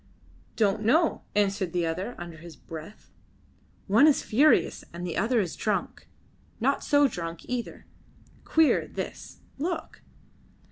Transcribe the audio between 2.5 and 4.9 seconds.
breath. "One is furious,